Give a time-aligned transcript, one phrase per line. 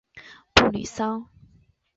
[0.55, 1.29] 布吕桑。